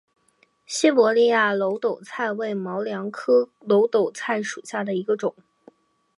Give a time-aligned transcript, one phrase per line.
[0.65, 5.35] 西伯利亚耧斗菜为毛茛科耧斗菜属下的一个种。